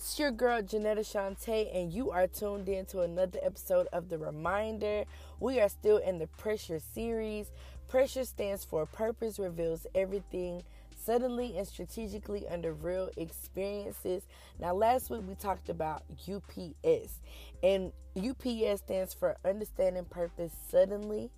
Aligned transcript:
It's 0.00 0.18
your 0.18 0.30
girl 0.30 0.62
Janetta 0.62 1.02
Shantae, 1.02 1.76
and 1.76 1.92
you 1.92 2.10
are 2.10 2.26
tuned 2.26 2.70
in 2.70 2.86
to 2.86 3.02
another 3.02 3.38
episode 3.42 3.86
of 3.92 4.08
The 4.08 4.16
Reminder. 4.16 5.04
We 5.40 5.60
are 5.60 5.68
still 5.68 5.98
in 5.98 6.18
the 6.18 6.26
Pressure 6.26 6.78
series. 6.78 7.50
Pressure 7.86 8.24
stands 8.24 8.64
for 8.64 8.86
Purpose 8.86 9.38
Reveals 9.38 9.86
Everything 9.94 10.62
Suddenly 11.04 11.58
and 11.58 11.68
Strategically 11.68 12.48
Under 12.48 12.72
Real 12.72 13.10
Experiences. 13.18 14.22
Now, 14.58 14.72
last 14.72 15.10
week 15.10 15.20
we 15.28 15.34
talked 15.34 15.68
about 15.68 16.04
UPS, 16.26 17.20
and 17.62 17.92
UPS 18.16 18.80
stands 18.80 19.12
for 19.12 19.36
Understanding 19.44 20.06
Purpose 20.06 20.52
Suddenly. 20.70 21.30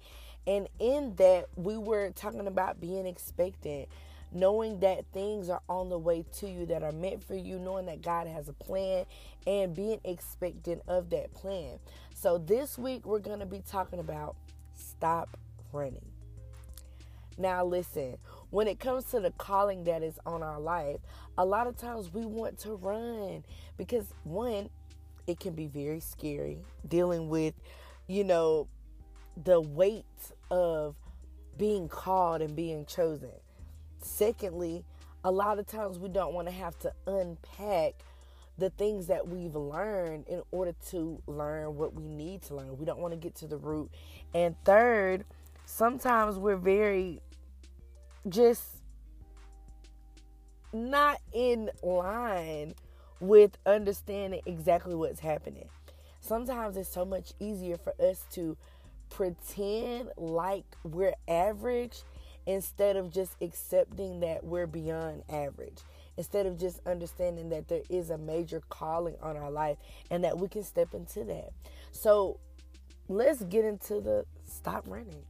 And 0.46 0.68
in 0.78 1.16
that, 1.16 1.48
we 1.56 1.76
were 1.78 2.10
talking 2.10 2.46
about 2.46 2.80
being 2.80 3.08
expectant 3.08 3.88
knowing 4.32 4.80
that 4.80 5.04
things 5.12 5.48
are 5.48 5.62
on 5.68 5.88
the 5.88 5.98
way 5.98 6.24
to 6.38 6.48
you 6.48 6.66
that 6.66 6.82
are 6.82 6.92
meant 6.92 7.22
for 7.22 7.34
you, 7.34 7.58
knowing 7.58 7.86
that 7.86 8.02
God 8.02 8.26
has 8.26 8.48
a 8.48 8.52
plan, 8.52 9.04
and 9.46 9.74
being 9.74 10.00
expectant 10.04 10.82
of 10.88 11.10
that 11.10 11.32
plan. 11.34 11.78
So, 12.14 12.38
this 12.38 12.78
week 12.78 13.06
we're 13.06 13.18
going 13.18 13.40
to 13.40 13.46
be 13.46 13.62
talking 13.68 13.98
about 13.98 14.36
stop 14.74 15.36
running. 15.72 16.06
Now, 17.38 17.64
listen, 17.64 18.18
when 18.50 18.68
it 18.68 18.78
comes 18.78 19.04
to 19.06 19.20
the 19.20 19.30
calling 19.32 19.84
that 19.84 20.02
is 20.02 20.18
on 20.26 20.42
our 20.42 20.60
life, 20.60 21.00
a 21.38 21.44
lot 21.44 21.66
of 21.66 21.76
times 21.76 22.12
we 22.12 22.26
want 22.26 22.58
to 22.58 22.74
run 22.74 23.44
because, 23.76 24.12
one, 24.24 24.68
it 25.26 25.40
can 25.40 25.54
be 25.54 25.66
very 25.66 26.00
scary 26.00 26.58
dealing 26.86 27.28
with, 27.28 27.54
you 28.06 28.24
know, 28.24 28.68
the 29.42 29.60
weight 29.60 30.04
of 30.50 30.94
being 31.56 31.88
called 31.88 32.42
and 32.42 32.54
being 32.54 32.84
chosen. 32.84 33.30
Secondly, 34.04 34.84
a 35.24 35.30
lot 35.30 35.58
of 35.58 35.66
times 35.66 35.98
we 35.98 36.08
don't 36.08 36.34
want 36.34 36.48
to 36.48 36.54
have 36.54 36.78
to 36.80 36.92
unpack 37.06 37.94
the 38.58 38.70
things 38.70 39.06
that 39.06 39.26
we've 39.26 39.54
learned 39.54 40.26
in 40.28 40.42
order 40.50 40.74
to 40.90 41.20
learn 41.26 41.76
what 41.76 41.94
we 41.94 42.06
need 42.06 42.42
to 42.42 42.54
learn. 42.54 42.76
We 42.76 42.84
don't 42.84 42.98
want 42.98 43.12
to 43.12 43.18
get 43.18 43.34
to 43.36 43.46
the 43.46 43.56
root. 43.56 43.90
And 44.34 44.54
third, 44.64 45.24
sometimes 45.64 46.36
we're 46.36 46.56
very 46.56 47.20
just 48.28 48.64
not 50.72 51.18
in 51.32 51.70
line 51.82 52.74
with 53.20 53.56
understanding 53.66 54.40
exactly 54.46 54.94
what's 54.94 55.20
happening. 55.20 55.68
Sometimes 56.20 56.76
it's 56.76 56.88
so 56.88 57.04
much 57.04 57.32
easier 57.40 57.76
for 57.76 57.94
us 58.00 58.24
to 58.32 58.56
pretend 59.10 60.10
like 60.16 60.64
we're 60.84 61.14
average 61.28 62.02
instead 62.46 62.96
of 62.96 63.12
just 63.12 63.36
accepting 63.40 64.20
that 64.20 64.44
we're 64.44 64.66
beyond 64.66 65.22
average 65.28 65.78
instead 66.16 66.46
of 66.46 66.58
just 66.58 66.80
understanding 66.86 67.48
that 67.48 67.68
there 67.68 67.82
is 67.88 68.10
a 68.10 68.18
major 68.18 68.60
calling 68.68 69.16
on 69.22 69.36
our 69.36 69.50
life 69.50 69.78
and 70.10 70.24
that 70.24 70.38
we 70.38 70.48
can 70.48 70.62
step 70.62 70.92
into 70.94 71.24
that. 71.24 71.50
So 71.90 72.38
let's 73.08 73.42
get 73.44 73.64
into 73.64 74.00
the 74.00 74.24
stop 74.44 74.84
running. 74.86 75.22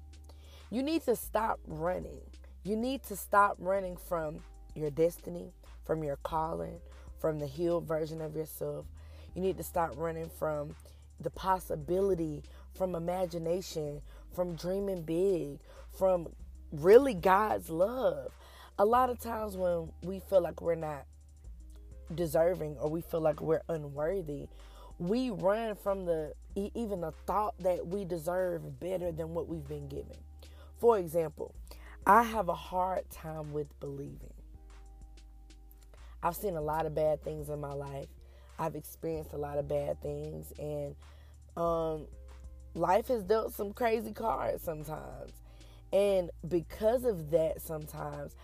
You 0.71 0.83
need 0.83 1.03
to 1.05 1.15
stop 1.15 1.61
running. 1.67 2.21
You 2.65 2.77
need 2.77 3.03
to 3.05 3.17
stop 3.17 3.57
running 3.59 3.97
from 3.97 4.41
your 4.75 4.91
destiny, 4.91 5.53
from 5.85 6.03
your 6.03 6.17
calling, 6.17 6.81
from 7.21 7.39
the 7.39 7.47
healed 7.47 7.87
version 7.87 8.21
of 8.21 8.35
yourself. 8.35 8.87
You 9.35 9.43
need 9.43 9.57
to 9.59 9.63
stop 9.63 9.93
running 9.97 10.31
from 10.39 10.75
the 11.21 11.31
possibility, 11.31 12.43
from 12.75 12.95
imagination, 12.95 14.03
from 14.35 14.57
dreaming 14.57 15.03
big, 15.03 15.59
from 15.97 16.29
really 16.73 17.15
God's 17.15 17.71
love. 17.71 18.33
A 18.79 18.85
lot 18.85 19.11
of 19.11 19.19
times 19.21 19.57
when 19.57 19.93
we 20.03 20.21
feel 20.21 20.41
like 20.41 20.61
we're 20.61 20.75
not 20.75 21.05
deserving 22.15 22.77
or 22.79 22.91
we 22.91 23.03
feel 23.03 23.21
like 23.21 23.41
we're 23.41 23.63
unworthy, 23.69 24.49
we 24.99 25.31
run 25.31 25.77
from 25.77 26.05
the 26.05 26.33
even 26.55 27.01
the 27.01 27.13
thought 27.27 27.55
that 27.61 27.87
we 27.87 28.05
deserve 28.05 28.79
better 28.79 29.11
than 29.11 29.33
what 29.35 29.49
we've 29.49 29.67
been 29.67 29.89
given. 29.89 30.17
For 30.79 30.99
example, 30.99 31.55
I 32.07 32.23
have 32.23 32.49
a 32.49 32.55
hard 32.55 33.09
time 33.11 33.53
with 33.53 33.69
believing. 33.81 34.33
I've 36.23 36.37
seen 36.37 36.57
a 36.57 36.61
lot 36.61 36.87
of 36.87 36.95
bad 36.95 37.23
things 37.23 37.49
in 37.49 37.61
my 37.61 37.73
life. 37.73 38.07
I've 38.59 38.77
experienced 38.77 39.33
a 39.33 39.39
lot 39.39 39.59
of 39.59 39.67
bad 39.67 40.01
things 40.03 40.53
and 40.59 40.95
um 41.57 42.07
life 42.75 43.09
has 43.09 43.23
dealt 43.25 43.55
some 43.55 43.73
crazy 43.73 44.13
cards 44.13 44.63
sometimes. 44.63 45.33
And 45.93 46.31
because 46.49 47.05
of 47.05 47.31
that, 47.31 47.61
sometimes 47.61 48.35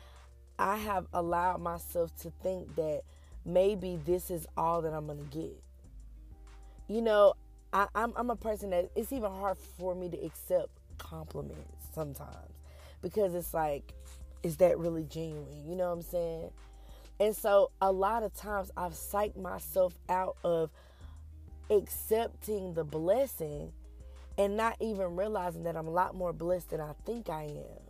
I 0.59 0.77
have 0.77 1.07
allowed 1.13 1.61
myself 1.61 2.15
to 2.23 2.33
think 2.43 2.77
that 2.77 3.03
maybe 3.45 3.99
this 4.05 4.31
is 4.31 4.47
all 4.57 4.83
that 4.83 4.93
I'm 4.93 5.07
going 5.07 5.19
to 5.19 5.37
get. 5.37 5.63
You 6.89 7.03
know, 7.03 7.35
I, 7.73 7.83
am 7.83 7.89
I'm, 7.95 8.13
I'm 8.17 8.31
a 8.31 8.37
person 8.37 8.71
that 8.71 8.91
it's 8.97 9.13
even 9.13 9.31
hard 9.31 9.57
for 9.79 9.95
me 9.95 10.09
to 10.11 10.17
accept 10.25 10.71
compliments 10.99 11.87
sometimes 11.95 12.53
because 13.03 13.35
it's 13.35 13.55
like, 13.55 13.95
is 14.43 14.57
that 14.59 14.79
really 14.79 15.05
genuine? 15.05 15.65
You 15.67 15.77
know 15.77 15.87
what 15.87 15.97
I'm 15.97 16.03
saying? 16.03 16.51
And 17.21 17.35
so 17.35 17.71
a 17.81 17.91
lot 17.91 18.23
of 18.23 18.35
times 18.35 18.71
I've 18.77 18.93
psyched 18.93 19.37
myself 19.37 19.95
out 20.09 20.37
of 20.45 20.71
accepting 21.71 22.75
the 22.75 22.85
blessing 22.85 23.73
and 24.39 24.57
not 24.57 24.77
even 24.81 25.17
realizing 25.17 25.65
that 25.65 25.77
I'm 25.77 25.89
a 25.89 25.93
lot 25.93 26.15
more 26.15 26.33
blessed 26.33 26.71
than 26.71 26.81
I 26.81 26.93
think 27.05 27.29
I 27.29 27.45
am. 27.45 27.83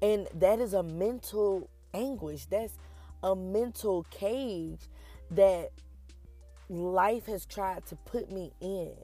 And 0.00 0.28
that 0.34 0.60
is 0.60 0.74
a 0.74 0.82
mental 0.82 1.68
anguish. 1.92 2.46
That's 2.46 2.74
a 3.22 3.36
mental 3.36 4.04
cage 4.10 4.80
that 5.32 5.70
life 6.68 7.26
has 7.26 7.44
tried 7.44 7.86
to 7.86 7.96
put 7.96 8.30
me 8.30 8.52
in. 8.60 8.94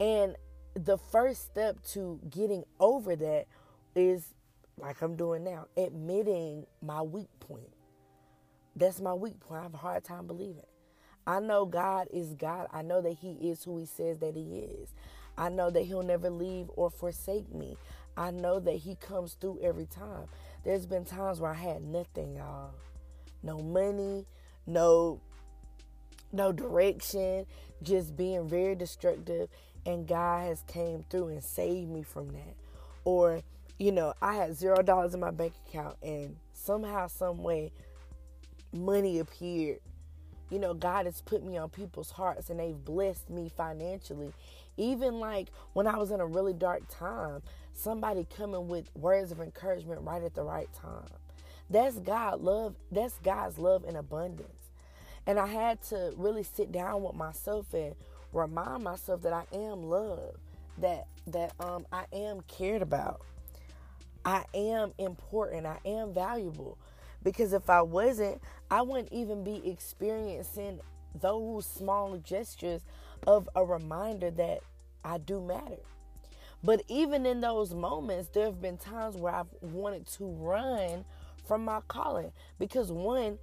And 0.00 0.36
the 0.74 0.98
first 0.98 1.42
step 1.44 1.82
to 1.92 2.20
getting 2.30 2.64
over 2.80 3.16
that 3.16 3.46
is 3.94 4.34
like 4.78 5.02
I'm 5.02 5.16
doing 5.16 5.44
now, 5.44 5.66
admitting 5.76 6.66
my 6.82 7.02
weak 7.02 7.28
point. 7.40 7.70
That's 8.76 9.00
my 9.00 9.14
weak 9.14 9.40
point. 9.40 9.60
I 9.60 9.62
have 9.64 9.74
a 9.74 9.78
hard 9.78 10.04
time 10.04 10.26
believing. 10.26 10.64
I 11.26 11.40
know 11.40 11.64
God 11.64 12.08
is 12.12 12.34
God. 12.34 12.68
I 12.72 12.82
know 12.82 13.00
that 13.02 13.18
He 13.20 13.32
is 13.50 13.64
who 13.64 13.78
He 13.78 13.86
says 13.86 14.18
that 14.18 14.36
He 14.36 14.58
is. 14.58 14.94
I 15.36 15.48
know 15.48 15.70
that 15.70 15.82
He'll 15.82 16.02
never 16.02 16.30
leave 16.30 16.70
or 16.76 16.90
forsake 16.90 17.52
me. 17.52 17.76
I 18.16 18.30
know 18.30 18.60
that 18.60 18.76
He 18.76 18.96
comes 18.96 19.34
through 19.34 19.60
every 19.62 19.86
time. 19.86 20.26
There's 20.64 20.86
been 20.86 21.04
times 21.04 21.40
where 21.40 21.50
I 21.50 21.54
had 21.54 21.82
nothing, 21.82 22.36
y'all. 22.36 22.72
No 23.42 23.60
money, 23.60 24.26
no 24.66 25.20
no 26.32 26.50
direction, 26.50 27.46
just 27.82 28.16
being 28.16 28.48
very 28.48 28.74
destructive 28.74 29.48
and 29.86 30.06
God 30.06 30.46
has 30.46 30.62
came 30.66 31.04
through 31.10 31.28
and 31.28 31.42
saved 31.42 31.90
me 31.90 32.02
from 32.02 32.28
that. 32.32 32.54
Or, 33.04 33.42
you 33.78 33.92
know, 33.92 34.14
I 34.22 34.34
had 34.34 34.56
zero 34.56 34.82
dollars 34.82 35.14
in 35.14 35.20
my 35.20 35.30
bank 35.30 35.52
account 35.68 35.96
and 36.02 36.36
somehow, 36.52 37.08
some 37.08 37.42
way, 37.42 37.72
money 38.72 39.18
appeared. 39.18 39.80
You 40.50 40.58
know, 40.58 40.74
God 40.74 41.06
has 41.06 41.20
put 41.20 41.44
me 41.44 41.56
on 41.56 41.68
people's 41.70 42.10
hearts 42.10 42.50
and 42.50 42.60
they've 42.60 42.84
blessed 42.84 43.28
me 43.30 43.50
financially 43.54 44.32
even 44.76 45.20
like 45.20 45.48
when 45.72 45.86
I 45.86 45.96
was 45.96 46.10
in 46.10 46.20
a 46.20 46.26
really 46.26 46.52
dark 46.52 46.82
time, 46.88 47.42
somebody 47.72 48.26
coming 48.36 48.68
with 48.68 48.90
words 48.94 49.32
of 49.32 49.40
encouragement 49.40 50.02
right 50.02 50.22
at 50.22 50.34
the 50.34 50.42
right 50.42 50.68
time. 50.72 51.08
That's 51.70 51.98
God 51.98 52.40
love, 52.40 52.74
that's 52.90 53.18
God's 53.18 53.58
love 53.58 53.84
in 53.84 53.96
abundance. 53.96 54.50
And 55.26 55.38
I 55.38 55.46
had 55.46 55.82
to 55.84 56.12
really 56.16 56.42
sit 56.42 56.70
down 56.70 57.02
with 57.02 57.14
myself 57.14 57.72
and 57.72 57.94
remind 58.32 58.84
myself 58.84 59.22
that 59.22 59.32
I 59.32 59.44
am 59.54 59.84
loved, 59.84 60.38
that 60.78 61.06
that 61.28 61.52
um 61.60 61.86
I 61.92 62.04
am 62.12 62.42
cared 62.42 62.82
about. 62.82 63.22
I 64.24 64.44
am 64.54 64.92
important. 64.98 65.66
I 65.66 65.78
am 65.84 66.12
valuable. 66.12 66.78
Because 67.22 67.52
if 67.52 67.70
I 67.70 67.82
wasn't, 67.82 68.40
I 68.70 68.82
wouldn't 68.82 69.12
even 69.12 69.44
be 69.44 69.70
experiencing 69.70 70.80
those 71.18 71.64
small 71.66 72.16
gestures 72.18 72.82
of 73.26 73.48
a 73.54 73.64
reminder 73.64 74.30
that 74.32 74.60
I 75.04 75.18
do 75.18 75.40
matter. 75.40 75.78
But 76.62 76.82
even 76.88 77.26
in 77.26 77.42
those 77.42 77.74
moments, 77.74 78.30
there 78.32 78.46
have 78.46 78.62
been 78.62 78.78
times 78.78 79.16
where 79.16 79.34
I've 79.34 79.52
wanted 79.60 80.06
to 80.12 80.24
run 80.24 81.04
from 81.46 81.64
my 81.64 81.80
calling 81.88 82.32
because 82.58 82.90
one, 82.90 83.38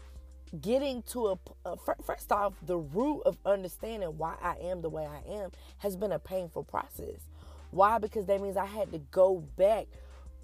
getting 0.60 1.04
to 1.04 1.28
a 1.28 1.40
uh, 1.66 1.76
first 2.04 2.32
off, 2.32 2.54
the 2.66 2.78
root 2.78 3.22
of 3.26 3.38
understanding 3.46 4.18
why 4.18 4.36
I 4.42 4.56
am 4.64 4.82
the 4.82 4.90
way 4.90 5.06
I 5.06 5.22
am 5.34 5.52
has 5.78 5.96
been 5.96 6.12
a 6.12 6.20
painful 6.20 6.64
process. 6.64 7.30
Why? 7.70 8.00
Because 8.00 8.26
that 8.26 8.42
means 8.42 8.58
I 8.58 8.66
had 8.66 8.92
to 8.92 8.98
go 8.98 9.44
back 9.56 9.86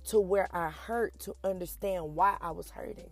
to 0.06 0.20
where 0.20 0.48
I 0.56 0.70
hurt 0.70 1.20
to 1.22 1.36
understand 1.44 2.16
why 2.16 2.38
I 2.40 2.52
was 2.52 2.70
hurting. 2.70 3.10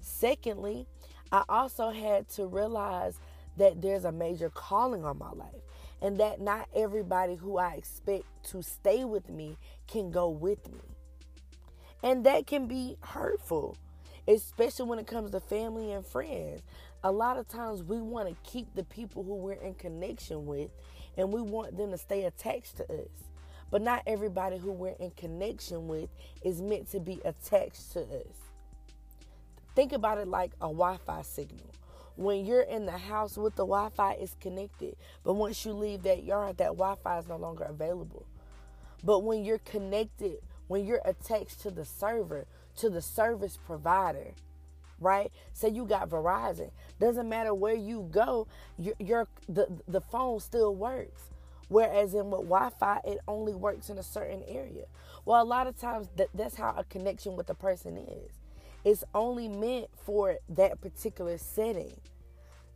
Secondly, 0.00 0.86
I 1.32 1.42
also 1.48 1.90
had 1.90 2.28
to 2.30 2.46
realize 2.46 3.18
that 3.56 3.82
there's 3.82 4.04
a 4.04 4.12
major 4.12 4.50
calling 4.50 5.04
on 5.04 5.18
my 5.18 5.30
life 5.32 5.62
and 6.00 6.18
that 6.18 6.40
not 6.40 6.68
everybody 6.74 7.34
who 7.36 7.58
I 7.58 7.74
expect 7.74 8.24
to 8.50 8.62
stay 8.62 9.04
with 9.04 9.28
me 9.28 9.56
can 9.86 10.10
go 10.10 10.28
with 10.28 10.70
me. 10.70 10.80
And 12.02 12.24
that 12.26 12.46
can 12.46 12.66
be 12.68 12.96
hurtful, 13.00 13.76
especially 14.26 14.86
when 14.86 14.98
it 14.98 15.06
comes 15.06 15.32
to 15.32 15.40
family 15.40 15.92
and 15.92 16.06
friends. 16.06 16.62
a 17.04 17.12
lot 17.12 17.36
of 17.36 17.48
times 17.48 17.82
we 17.82 17.98
want 18.00 18.28
to 18.28 18.50
keep 18.50 18.74
the 18.74 18.84
people 18.84 19.22
who 19.22 19.36
we're 19.36 19.52
in 19.54 19.74
connection 19.74 20.46
with 20.46 20.70
and 21.16 21.32
we 21.32 21.40
want 21.40 21.76
them 21.76 21.90
to 21.90 21.98
stay 21.98 22.24
attached 22.24 22.76
to 22.76 22.84
us. 22.92 23.08
But 23.70 23.82
not 23.82 24.02
everybody 24.06 24.58
who 24.58 24.72
we're 24.72 24.96
in 24.98 25.10
connection 25.12 25.88
with 25.88 26.08
is 26.42 26.60
meant 26.62 26.90
to 26.92 27.00
be 27.00 27.20
attached 27.24 27.92
to 27.92 28.00
us. 28.02 28.34
Think 29.74 29.92
about 29.92 30.18
it 30.18 30.28
like 30.28 30.52
a 30.60 30.68
Wi 30.68 30.96
Fi 31.06 31.22
signal. 31.22 31.66
When 32.18 32.44
you're 32.44 32.62
in 32.62 32.84
the 32.84 32.98
house 32.98 33.36
with 33.38 33.54
the 33.54 33.64
Wi 33.64 33.90
Fi, 33.90 34.14
it's 34.14 34.34
connected. 34.40 34.96
But 35.22 35.34
once 35.34 35.64
you 35.64 35.72
leave 35.72 36.02
that 36.02 36.24
yard, 36.24 36.56
that 36.56 36.76
Wi 36.76 36.96
Fi 36.96 37.20
is 37.20 37.28
no 37.28 37.36
longer 37.36 37.62
available. 37.62 38.26
But 39.04 39.20
when 39.20 39.44
you're 39.44 39.58
connected, 39.58 40.38
when 40.66 40.84
you're 40.84 41.00
attached 41.04 41.60
to 41.60 41.70
the 41.70 41.84
server, 41.84 42.46
to 42.78 42.90
the 42.90 43.00
service 43.00 43.56
provider, 43.64 44.34
right? 44.98 45.30
Say 45.52 45.68
you 45.68 45.84
got 45.84 46.10
Verizon. 46.10 46.72
Doesn't 46.98 47.28
matter 47.28 47.54
where 47.54 47.76
you 47.76 48.08
go, 48.10 48.48
your, 48.76 48.94
your 48.98 49.28
the 49.48 49.68
the 49.86 50.00
phone 50.00 50.40
still 50.40 50.74
works. 50.74 51.30
Whereas 51.68 52.14
in 52.14 52.30
with 52.30 52.48
Wi-Fi, 52.48 53.00
it 53.04 53.18
only 53.28 53.54
works 53.54 53.90
in 53.90 53.98
a 53.98 54.02
certain 54.02 54.42
area. 54.48 54.86
Well, 55.24 55.40
a 55.40 55.44
lot 55.44 55.68
of 55.68 55.78
times 55.78 56.08
that, 56.16 56.30
that's 56.34 56.56
how 56.56 56.74
a 56.76 56.82
connection 56.82 57.36
with 57.36 57.48
a 57.48 57.54
person 57.54 57.96
is. 57.96 58.32
It's 58.84 59.04
only 59.14 59.48
meant 59.48 59.88
for 60.04 60.36
that 60.50 60.80
particular 60.80 61.38
setting. 61.38 62.00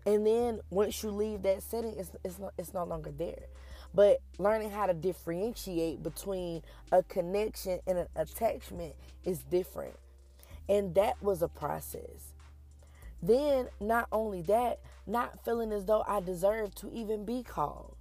And 0.04 0.26
then 0.26 0.60
once 0.70 1.02
you 1.02 1.10
leave 1.10 1.42
that 1.42 1.62
setting, 1.62 1.94
it's, 1.96 2.10
it's, 2.24 2.38
not, 2.38 2.52
it's 2.58 2.74
no 2.74 2.84
longer 2.84 3.12
there. 3.12 3.44
But 3.94 4.20
learning 4.38 4.70
how 4.70 4.86
to 4.86 4.94
differentiate 4.94 6.02
between 6.02 6.62
a 6.90 7.02
connection 7.02 7.80
and 7.86 7.98
an 7.98 8.08
attachment 8.16 8.94
is 9.24 9.40
different. 9.40 9.94
And 10.68 10.94
that 10.94 11.22
was 11.22 11.42
a 11.42 11.48
process. 11.48 12.32
Then, 13.22 13.68
not 13.80 14.08
only 14.10 14.42
that, 14.42 14.80
not 15.06 15.44
feeling 15.44 15.72
as 15.72 15.84
though 15.84 16.04
I 16.08 16.20
deserve 16.20 16.74
to 16.76 16.90
even 16.92 17.24
be 17.24 17.42
called. 17.42 17.94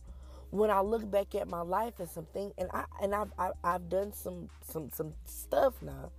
When 0.49 0.71
I 0.71 0.81
look 0.81 1.09
back 1.09 1.35
at 1.35 1.47
my 1.47 1.61
life 1.61 1.99
and 1.99 2.09
something, 2.09 2.51
and 2.57 2.69
I 2.73 2.85
and 3.01 3.13
I've, 3.15 3.31
I've 3.37 3.53
I've 3.63 3.89
done 3.89 4.11
some 4.13 4.49
some 4.67 4.89
some 4.91 5.13
stuff 5.25 5.75
now. 5.81 6.11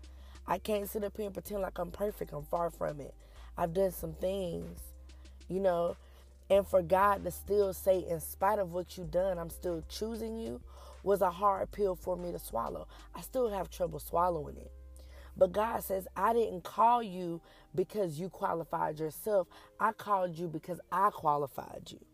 I 0.52 0.58
can't 0.58 0.86
sit 0.86 1.02
up 1.02 1.16
here 1.16 1.24
and 1.24 1.32
pretend 1.32 1.62
like 1.62 1.78
I'm 1.78 1.90
perfect. 1.90 2.34
I'm 2.34 2.44
far 2.44 2.68
from 2.68 3.00
it. 3.00 3.14
I've 3.56 3.72
done 3.72 3.90
some 3.90 4.12
things, 4.12 4.80
you 5.48 5.60
know, 5.60 5.96
and 6.50 6.66
for 6.66 6.82
God 6.82 7.24
to 7.24 7.30
still 7.30 7.72
say, 7.72 8.04
in 8.06 8.20
spite 8.20 8.58
of 8.58 8.70
what 8.70 8.98
you've 8.98 9.10
done, 9.10 9.38
I'm 9.38 9.48
still 9.48 9.82
choosing 9.88 10.36
you, 10.36 10.60
was 11.02 11.22
a 11.22 11.30
hard 11.30 11.72
pill 11.72 11.94
for 11.94 12.18
me 12.18 12.32
to 12.32 12.38
swallow. 12.38 12.86
I 13.14 13.22
still 13.22 13.48
have 13.48 13.70
trouble 13.70 13.98
swallowing 13.98 14.58
it. 14.58 14.70
But 15.38 15.52
God 15.52 15.84
says, 15.84 16.06
I 16.14 16.34
didn't 16.34 16.64
call 16.64 17.02
you 17.02 17.40
because 17.74 18.20
you 18.20 18.28
qualified 18.28 19.00
yourself. 19.00 19.48
I 19.80 19.92
called 19.92 20.36
you 20.36 20.48
because 20.48 20.80
I 20.92 21.08
qualified 21.14 21.84
you. 21.86 22.04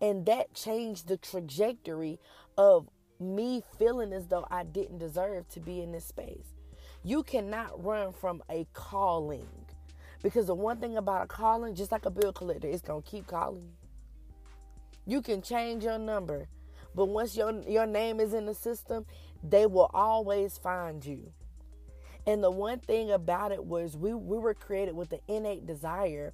And 0.00 0.24
that 0.24 0.54
changed 0.54 1.06
the 1.06 1.18
trajectory 1.18 2.18
of 2.56 2.88
me 3.20 3.62
feeling 3.78 4.14
as 4.14 4.28
though 4.28 4.46
I 4.50 4.64
didn't 4.64 5.00
deserve 5.00 5.50
to 5.50 5.60
be 5.60 5.82
in 5.82 5.92
this 5.92 6.06
space. 6.06 6.53
You 7.04 7.22
cannot 7.22 7.84
run 7.84 8.12
from 8.12 8.42
a 8.50 8.66
calling. 8.72 9.46
Because 10.22 10.46
the 10.46 10.54
one 10.54 10.78
thing 10.78 10.96
about 10.96 11.24
a 11.24 11.26
calling, 11.26 11.74
just 11.74 11.92
like 11.92 12.06
a 12.06 12.10
bill 12.10 12.32
collector, 12.32 12.66
it's 12.66 12.80
going 12.80 13.02
to 13.02 13.08
keep 13.08 13.26
calling 13.26 13.62
you. 13.62 15.16
You 15.16 15.20
can 15.20 15.42
change 15.42 15.84
your 15.84 15.98
number, 15.98 16.48
but 16.94 17.06
once 17.06 17.36
your, 17.36 17.52
your 17.68 17.84
name 17.84 18.20
is 18.20 18.32
in 18.32 18.46
the 18.46 18.54
system, 18.54 19.04
they 19.42 19.66
will 19.66 19.90
always 19.92 20.56
find 20.56 21.04
you. 21.04 21.30
And 22.26 22.42
the 22.42 22.50
one 22.50 22.78
thing 22.78 23.10
about 23.10 23.52
it 23.52 23.62
was 23.62 23.98
we, 23.98 24.14
we 24.14 24.38
were 24.38 24.54
created 24.54 24.96
with 24.96 25.10
the 25.10 25.20
innate 25.28 25.66
desire 25.66 26.32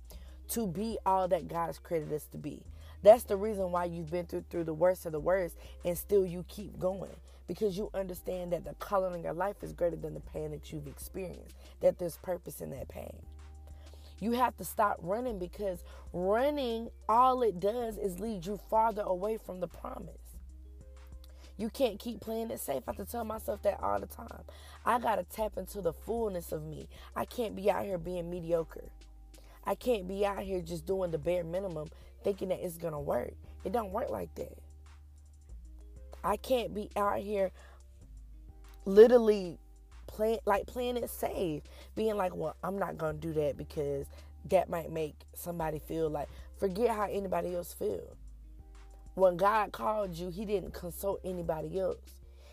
to 0.50 0.69
be 0.69 0.99
all 1.05 1.26
that 1.26 1.49
God 1.49 1.66
has 1.66 1.81
created 1.81 2.12
us 2.12 2.26
to 2.26 2.38
be. 2.38 2.62
That's 3.02 3.25
the 3.25 3.37
reason 3.37 3.73
why 3.73 3.87
you've 3.87 4.11
been 4.11 4.26
through 4.26 4.44
through 4.50 4.64
the 4.64 4.75
worst 4.75 5.06
of 5.06 5.11
the 5.11 5.20
worst 5.20 5.56
and 5.84 5.99
still 5.99 6.25
you 6.25 6.44
keep 6.46 6.78
going. 6.78 7.16
Because 7.50 7.76
you 7.76 7.91
understand 7.94 8.52
that 8.52 8.64
the 8.64 8.75
calling 8.75 9.12
in 9.12 9.25
your 9.25 9.32
life 9.32 9.56
is 9.61 9.73
greater 9.73 9.97
than 9.97 10.14
the 10.14 10.20
pain 10.20 10.52
that 10.52 10.73
you've 10.73 10.87
experienced. 10.87 11.56
That 11.81 11.99
there's 11.99 12.17
purpose 12.19 12.61
in 12.61 12.70
that 12.70 12.87
pain. 12.87 13.17
You 14.20 14.32
have 14.32 14.56
to 14.58 14.64
stop 14.64 14.99
running 15.02 15.41
because 15.41 15.82
running 16.12 16.91
all 17.08 17.43
it 17.43 17.58
does 17.58 17.99
is 17.99 18.20
lead 18.20 18.47
you 18.47 18.61
farther 18.70 19.02
away 19.02 19.37
from 19.37 19.58
the 19.58 19.67
promise. 19.67 20.14
You 21.56 21.70
can't 21.70 21.99
keep 21.99 22.20
playing 22.20 22.52
it 22.52 22.61
safe. 22.61 22.85
I 22.87 22.93
have 22.93 23.05
to 23.05 23.05
tell 23.05 23.25
myself 23.25 23.62
that 23.62 23.82
all 23.82 23.99
the 23.99 24.06
time. 24.06 24.44
I 24.87 25.00
got 25.00 25.17
to 25.17 25.25
tap 25.25 25.55
into 25.56 25.81
the 25.81 25.93
fullness 25.93 26.52
of 26.52 26.62
me. 26.62 26.88
I 27.17 27.25
can't 27.25 27.56
be 27.56 27.69
out 27.69 27.85
here 27.85 27.99
being 27.99 28.31
mediocre. 28.31 28.91
I 29.64 29.75
can't 29.75 30.06
be 30.06 30.25
out 30.25 30.38
here 30.38 30.61
just 30.61 30.87
doing 30.87 31.11
the 31.11 31.19
bare 31.19 31.43
minimum 31.43 31.88
thinking 32.23 32.50
that 32.50 32.64
it's 32.64 32.76
going 32.76 32.93
to 32.93 33.00
work. 33.00 33.32
It 33.64 33.73
don't 33.73 33.91
work 33.91 34.08
like 34.08 34.32
that. 34.37 34.56
I 36.22 36.37
can't 36.37 36.75
be 36.75 36.90
out 36.96 37.19
here 37.20 37.50
literally 38.84 39.58
playing 40.06 40.40
like 40.46 40.67
playing 40.67 40.96
it 40.96 41.11
safe, 41.11 41.62
being 41.94 42.17
like, 42.17 42.34
"Well, 42.34 42.56
I'm 42.62 42.78
not 42.78 42.99
to 42.99 43.12
do 43.12 43.32
that 43.34 43.56
because 43.56 44.06
that 44.49 44.69
might 44.69 44.90
make 44.90 45.14
somebody 45.34 45.78
feel 45.78 46.08
like 46.11 46.28
forget 46.58 46.90
how 46.90 47.05
anybody 47.05 47.55
else 47.55 47.72
feel." 47.72 48.17
When 49.14 49.37
God 49.37 49.72
called 49.72 50.14
you, 50.14 50.31
He 50.31 50.44
didn't 50.44 50.72
consult 50.72 51.20
anybody 51.25 51.78
else. 51.78 51.99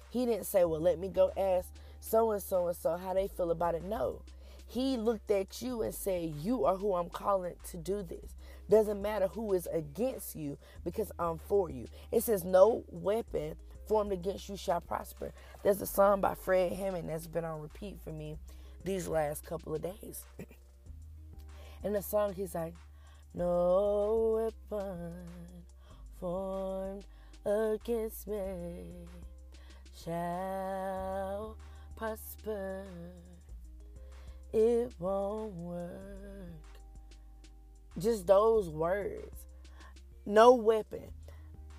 He 0.10 0.26
didn't 0.26 0.46
say, 0.46 0.66
Well, 0.66 0.82
let 0.82 1.00
me 1.00 1.10
go 1.10 1.32
ask 1.38 1.70
so 2.00 2.32
and 2.32 2.42
so 2.42 2.68
and 2.68 2.76
so 2.76 2.98
how 2.98 3.14
they 3.14 3.28
feel 3.28 3.52
about 3.52 3.76
it. 3.76 3.84
No. 3.84 4.22
He 4.66 4.98
looked 4.98 5.32
at 5.32 5.62
you 5.62 5.82
and 5.82 5.94
said, 5.94 6.34
You 6.42 6.66
are 6.66 6.76
who 6.76 6.96
I'm 6.96 7.10
calling 7.10 7.54
to 7.70 7.78
do 7.78 8.04
this. 8.04 8.36
Doesn't 8.70 9.02
matter 9.02 9.28
who 9.28 9.54
is 9.54 9.68
against 9.72 10.36
you 10.36 10.58
because 10.84 11.12
I'm 11.18 11.38
for 11.38 11.70
you. 11.70 11.88
It 12.12 12.24
says, 12.24 12.44
No 12.44 12.84
weapon 12.90 13.56
formed 13.88 14.12
against 14.12 14.50
you 14.50 14.58
shall 14.58 14.82
prosper. 14.82 15.32
There's 15.64 15.82
a 15.82 15.88
song 15.88 16.22
by 16.22 16.36
Fred 16.36 16.74
Hammond 16.74 17.10
that's 17.10 17.28
been 17.28 17.46
on 17.46 17.62
repeat 17.62 18.00
for 18.04 18.12
me 18.12 18.38
these 18.84 19.08
last 19.08 19.46
couple 19.46 19.74
of 19.76 19.82
days. 19.82 20.26
and 21.84 21.96
the 21.96 22.02
song, 22.02 22.34
he's 22.34 22.56
like, 22.56 22.74
No 23.34 24.52
weapon 24.70 25.14
formed 26.20 27.06
against 27.46 28.28
me 28.28 29.08
shall 30.04 31.56
prosper. 31.96 32.84
It 34.54 34.92
won't 35.00 35.54
work. 35.54 36.77
Just 37.98 38.28
those 38.28 38.70
words. 38.70 39.46
No 40.26 40.54
weapon. 40.54 41.12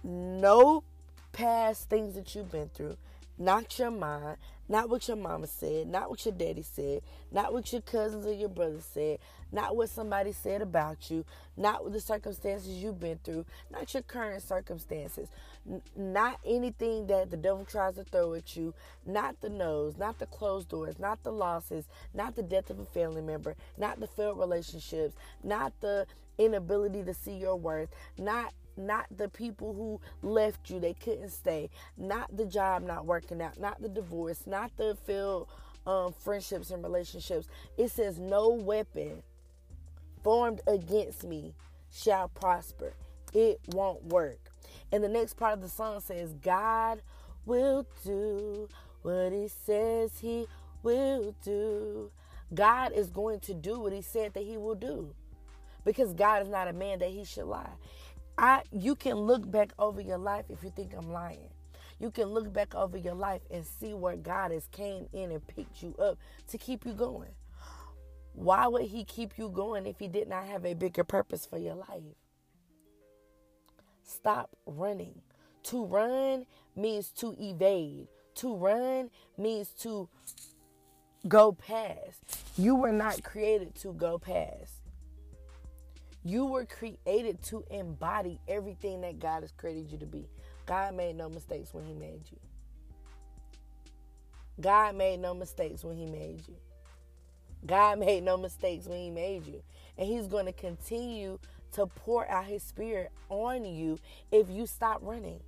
No 0.03 0.85
past 1.33 1.89
things 1.89 2.15
that 2.15 2.35
you've 2.35 2.51
been 2.51 2.69
through 2.71 2.97
not 3.39 3.79
your 3.79 3.91
mind, 3.91 4.37
not 4.69 4.89
what 4.89 5.07
your 5.09 5.17
mama 5.17 5.47
said, 5.47 5.89
not 5.89 6.11
what 6.11 6.25
your 6.25 6.35
daddy 6.35 6.63
said, 6.63 7.03
not 7.33 7.53
what 7.53 7.73
your 7.73 7.83
cousins 7.83 8.27
or 8.27 8.33
your 8.33 8.49
brothers 8.49 8.85
said, 8.85 9.19
not 9.51 9.77
what 9.77 9.89
somebody 9.89 10.33
said 10.33 10.61
about 10.63 11.11
you, 11.11 11.25
not 11.57 11.91
the 11.91 12.01
circumstances 12.01 12.83
you've 12.83 13.01
been 13.01 13.19
through, 13.25 13.47
not 13.71 13.93
your 13.95 14.03
current 14.03 14.43
circumstances, 14.43 15.29
N- 15.69 15.83
not 15.97 16.39
anything 16.47 17.07
that 17.09 17.31
the 17.31 17.37
devil 17.37 17.65
tries 17.65 17.95
to 17.95 18.05
throw 18.05 18.35
at 18.35 18.57
you, 18.57 18.75
not 19.07 19.41
the 19.41 19.49
nose, 19.49 19.97
not 19.97 20.19
the 20.19 20.27
closed 20.27 20.69
doors, 20.69 20.99
not 20.99 21.23
the 21.23 21.33
losses, 21.33 21.87
not 22.15 22.37
the 22.37 22.43
death 22.43 22.71
of 22.71 22.79
a 22.79 22.85
family 22.85 23.23
member, 23.23 23.57
not 23.77 24.01
the 24.01 24.07
failed 24.07 24.39
relationships, 24.39 25.15
not 25.43 25.73
the 25.81 26.07
inability 26.39 27.03
to 27.03 27.15
see 27.15 27.33
your 27.35 27.57
worth, 27.57 27.89
not 28.17 28.53
not 28.79 29.07
the 29.17 29.29
people 29.29 29.75
who 29.75 30.01
left 30.27 30.71
you, 30.71 30.81
they 30.81 30.95
couldn't 30.95 31.31
stay, 31.31 31.71
not 31.97 32.37
the 32.37 32.47
job 32.47 32.83
not 32.83 33.07
working 33.07 33.43
out, 33.43 33.61
not 33.61 33.83
the 33.83 33.89
divorce, 33.89 34.47
not 34.47 34.71
the 34.77 34.97
failed 35.07 35.49
um, 35.87 36.13
friendships 36.13 36.71
and 36.71 36.83
relationships. 36.83 37.49
It 37.77 37.91
says, 37.91 38.19
No 38.19 38.51
weapon 38.51 39.23
formed 40.23 40.61
against 40.67 41.25
me 41.25 41.55
shall 41.91 42.29
prosper. 42.29 42.95
It 43.33 43.61
won't 43.69 44.05
work. 44.05 44.51
And 44.93 45.03
the 45.03 45.09
next 45.09 45.35
part 45.35 45.55
of 45.55 45.63
the 45.63 45.69
song 45.69 46.01
says, 46.01 46.35
God 46.35 47.03
will 47.45 47.87
do 48.05 48.69
what 49.03 49.33
he 49.33 49.49
says 49.49 50.19
he 50.21 50.47
will 50.83 51.35
do. 51.43 52.11
God 52.55 52.93
is 52.93 53.11
going 53.11 53.41
to 53.41 53.55
do 53.55 53.81
what 53.81 53.93
he 53.93 54.03
said 54.03 54.35
that 54.35 54.45
he 54.45 54.57
will 54.57 54.75
do. 54.75 55.15
Because 55.85 56.13
God 56.13 56.43
is 56.43 56.49
not 56.49 56.69
a 56.69 56.73
man 56.73 56.99
that 57.01 57.11
he 57.11 57.25
should 57.25 57.47
lie. 57.47 57.71
I 58.39 58.63
you 58.73 58.95
can 58.95 59.17
look 59.17 59.51
back 59.51 59.73
over 59.79 60.01
your 60.01 60.19
life 60.19 60.47
if 60.49 60.63
you 60.63 60.71
think 60.71 60.95
I'm 60.97 61.11
lying. 61.13 61.51
You 62.01 62.13
can 62.13 62.27
look 62.29 62.53
back 62.53 62.75
over 62.77 62.97
your 62.97 63.15
life 63.15 63.43
and 63.51 63.67
see 63.67 63.93
where 63.93 64.17
God 64.17 64.53
has 64.53 64.69
came 64.69 65.09
in 65.13 65.33
and 65.33 65.47
picked 65.47 65.83
you 65.83 65.97
up 65.99 66.19
to 66.49 66.59
keep 66.59 66.87
you 66.87 66.95
going. 66.95 67.33
Why 68.35 68.69
would 68.69 68.85
he 68.85 69.05
keep 69.05 69.37
you 69.37 69.49
going 69.49 69.87
if 69.87 69.99
he 69.99 70.07
did 70.07 70.29
not 70.29 70.47
have 70.47 70.65
a 70.65 70.75
bigger 70.75 71.03
purpose 71.03 71.45
for 71.45 71.59
your 71.59 71.75
life? 71.75 72.05
Stop 74.05 74.51
running. 74.67 75.23
To 75.65 75.85
run 75.85 76.47
means 76.77 77.11
to 77.19 77.35
evade. 77.41 78.07
To 78.37 78.57
run 78.57 79.11
means 79.37 79.71
to 79.81 80.09
go 81.27 81.53
past. 81.53 82.23
You 82.57 82.77
were 82.77 82.93
not 82.93 83.25
created 83.25 83.75
to 83.77 83.93
go 83.93 84.19
past. 84.19 84.78
You 86.25 86.47
were 86.47 86.65
created 86.65 87.43
to 87.45 87.65
embody 87.71 88.41
everything 88.49 89.03
that 89.03 89.19
God 89.19 89.43
has 89.43 89.53
created 89.53 89.91
you 89.91 89.99
to 89.99 90.07
be. 90.07 90.29
God 90.67 90.95
made 90.95 91.17
no 91.17 91.29
mistakes 91.29 91.73
when 91.73 91.85
He 91.85 91.95
made 91.95 92.23
you. 92.31 92.39
God 94.61 94.97
made 94.97 95.21
no 95.21 95.35
mistakes 95.35 95.85
when 95.85 95.97
He 95.97 96.07
made 96.07 96.43
you. 96.49 96.57
God 97.67 97.99
made 97.99 98.23
no 98.23 98.37
mistakes 98.37 98.87
when 98.87 98.99
He 98.99 99.11
made 99.11 99.47
you. 99.47 99.63
And 99.97 100.07
He's 100.07 100.27
going 100.27 100.47
to 100.47 100.53
continue 100.53 101.39
to 101.73 101.87
pour 101.87 102.29
out 102.29 102.47
His 102.47 102.63
Spirit 102.63 103.11
on 103.29 103.65
you 103.65 103.99
if 104.33 104.51
you 104.51 104.67
stop 104.67 104.99
running. 105.03 105.41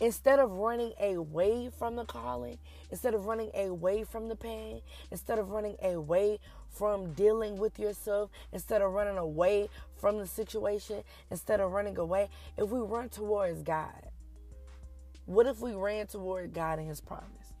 Instead 0.00 0.38
of 0.38 0.50
running 0.50 0.92
away 0.98 1.70
from 1.78 1.94
the 1.94 2.06
calling, 2.06 2.58
instead 2.90 3.12
of 3.12 3.26
running 3.26 3.50
away 3.54 4.02
from 4.02 4.28
the 4.28 4.36
pain, 4.36 4.80
instead 5.10 5.38
of 5.38 5.50
running 5.50 5.76
away 5.82 6.38
from 6.70 7.12
dealing 7.12 7.58
with 7.58 7.78
yourself, 7.78 8.30
instead 8.52 8.80
of 8.80 8.92
running 8.92 9.18
away 9.18 9.68
from 9.98 10.18
the 10.18 10.26
situation, 10.26 11.02
instead 11.30 11.60
of 11.60 11.70
running 11.72 11.98
away, 11.98 12.30
if 12.56 12.70
we 12.70 12.80
run 12.80 13.10
towards 13.10 13.62
God, 13.62 14.08
what 15.26 15.46
if 15.46 15.60
we 15.60 15.74
ran 15.74 16.06
toward 16.06 16.54
God 16.54 16.78
and 16.78 16.88
His 16.88 17.00
promise? 17.00 17.52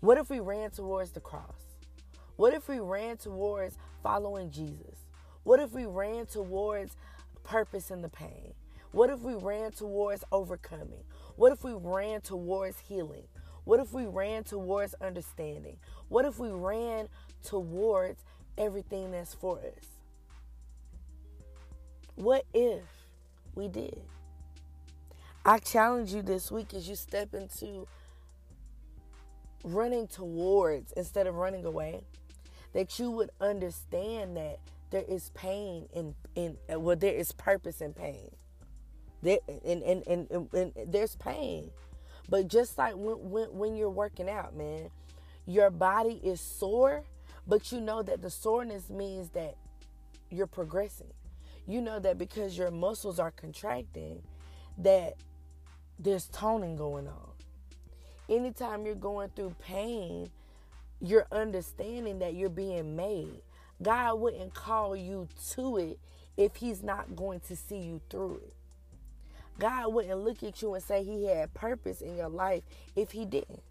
What 0.00 0.18
if 0.18 0.28
we 0.28 0.40
ran 0.40 0.70
towards 0.70 1.12
the 1.12 1.20
cross? 1.20 1.62
What 2.36 2.54
if 2.54 2.68
we 2.68 2.80
ran 2.80 3.18
towards 3.18 3.78
following 4.02 4.50
Jesus? 4.50 4.96
What 5.44 5.60
if 5.60 5.72
we 5.72 5.84
ran 5.84 6.26
towards 6.26 6.96
purpose 7.44 7.90
in 7.90 8.02
the 8.02 8.08
pain? 8.08 8.54
What 8.92 9.10
if 9.10 9.20
we 9.20 9.34
ran 9.34 9.72
towards 9.72 10.22
overcoming? 10.30 11.04
What 11.36 11.52
if 11.52 11.64
we 11.64 11.72
ran 11.72 12.20
towards 12.20 12.78
healing? 12.78 13.24
What 13.64 13.80
if 13.80 13.92
we 13.92 14.06
ran 14.06 14.44
towards 14.44 14.94
understanding? 15.00 15.78
What 16.08 16.24
if 16.24 16.38
we 16.38 16.50
ran 16.50 17.08
towards 17.42 18.22
everything 18.58 19.12
that's 19.12 19.34
for 19.34 19.58
us? 19.58 19.86
What 22.16 22.44
if 22.52 22.82
we 23.54 23.68
did? 23.68 24.00
I 25.44 25.58
challenge 25.58 26.12
you 26.14 26.22
this 26.22 26.50
week 26.50 26.74
as 26.74 26.88
you 26.88 26.94
step 26.94 27.34
into 27.34 27.88
running 29.64 30.06
towards 30.06 30.92
instead 30.92 31.26
of 31.26 31.36
running 31.36 31.64
away, 31.64 32.04
that 32.74 32.98
you 32.98 33.10
would 33.10 33.30
understand 33.40 34.36
that 34.36 34.58
there 34.90 35.04
is 35.08 35.30
pain 35.34 35.88
in 35.94 36.14
in 36.34 36.58
well 36.68 36.96
there 36.96 37.14
is 37.14 37.32
purpose 37.32 37.80
in 37.80 37.92
pain. 37.92 38.30
And 39.22 39.82
and, 39.82 40.02
and, 40.06 40.30
and, 40.30 40.54
and 40.54 40.72
there's 40.92 41.16
pain. 41.16 41.70
But 42.28 42.48
just 42.48 42.78
like 42.78 42.94
when, 42.96 43.30
when 43.30 43.46
when 43.52 43.76
you're 43.76 43.90
working 43.90 44.28
out, 44.28 44.56
man, 44.56 44.90
your 45.46 45.70
body 45.70 46.20
is 46.22 46.40
sore, 46.40 47.04
but 47.46 47.72
you 47.72 47.80
know 47.80 48.02
that 48.02 48.22
the 48.22 48.30
soreness 48.30 48.90
means 48.90 49.30
that 49.30 49.56
you're 50.30 50.46
progressing. 50.46 51.12
You 51.66 51.80
know 51.80 52.00
that 52.00 52.18
because 52.18 52.58
your 52.58 52.70
muscles 52.70 53.18
are 53.18 53.30
contracting, 53.30 54.22
that 54.78 55.14
there's 55.98 56.26
toning 56.26 56.76
going 56.76 57.06
on. 57.06 57.30
Anytime 58.28 58.86
you're 58.86 58.94
going 58.94 59.30
through 59.36 59.54
pain, 59.60 60.30
you're 61.00 61.26
understanding 61.32 62.20
that 62.20 62.34
you're 62.34 62.48
being 62.48 62.96
made. 62.96 63.42
God 63.82 64.20
wouldn't 64.20 64.54
call 64.54 64.96
you 64.96 65.28
to 65.52 65.76
it 65.76 65.98
if 66.36 66.56
He's 66.56 66.82
not 66.82 67.16
going 67.16 67.40
to 67.40 67.56
see 67.56 67.78
you 67.78 68.00
through 68.10 68.40
it. 68.44 68.54
God 69.58 69.92
wouldn't 69.92 70.24
look 70.24 70.42
at 70.42 70.60
you 70.62 70.74
and 70.74 70.82
say 70.82 71.04
He 71.04 71.26
had 71.26 71.52
purpose 71.54 72.00
in 72.00 72.16
your 72.16 72.28
life 72.28 72.62
if 72.96 73.10
He 73.10 73.24
didn't. 73.24 73.62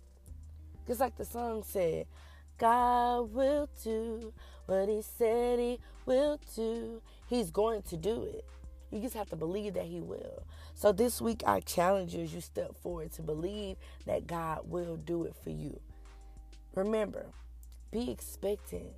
Just 0.87 0.99
like 0.99 1.17
the 1.17 1.25
song 1.25 1.63
said, 1.65 2.05
God 2.57 3.33
will 3.33 3.69
do 3.83 4.33
what 4.65 4.87
He 4.87 5.01
said 5.01 5.59
He 5.59 5.79
will 6.05 6.39
do. 6.55 7.01
He's 7.27 7.51
going 7.51 7.81
to 7.83 7.97
do 7.97 8.23
it. 8.23 8.45
You 8.91 8.99
just 8.99 9.15
have 9.15 9.29
to 9.29 9.35
believe 9.35 9.73
that 9.75 9.85
He 9.85 10.01
will. 10.01 10.43
So 10.75 10.91
this 10.91 11.21
week, 11.21 11.43
I 11.45 11.59
challenge 11.61 12.13
you 12.13 12.23
as 12.23 12.33
you 12.33 12.41
step 12.41 12.75
forward 12.81 13.11
to 13.13 13.21
believe 13.21 13.77
that 14.05 14.27
God 14.27 14.61
will 14.69 14.97
do 14.97 15.23
it 15.23 15.35
for 15.43 15.49
you. 15.49 15.79
Remember, 16.75 17.25
be 17.91 18.09
expectant, 18.09 18.91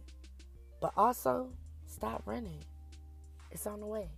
but 0.80 0.94
also 0.96 1.50
stop 1.88 2.24
running. 2.26 2.60
It's 3.52 3.68
on 3.68 3.80
the 3.80 3.86
way. 3.86 4.10